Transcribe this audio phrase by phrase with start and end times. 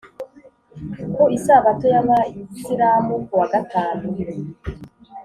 [1.13, 4.05] ku isabato y’abisilamu (kuwa gatanu),